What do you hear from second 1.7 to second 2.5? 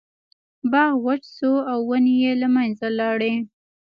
او ونې یې له